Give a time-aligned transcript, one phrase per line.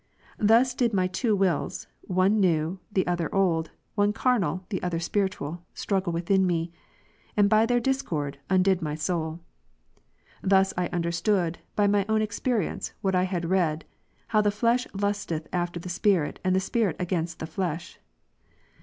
[0.39, 4.99] Thus did my two wills, one new, and the other old, one carnal, the other
[4.99, 6.71] spirit ual, struggle within me;
[7.37, 9.41] and by their discord, undid my soul.
[10.41, 10.49] 11.
[10.49, 13.85] Thus I understood, by my own experience, what I had read,
[14.29, 17.01] how the flesh lusteth against the spirit and the spirit Gal.
[17.05, 17.99] 5, against the flesh.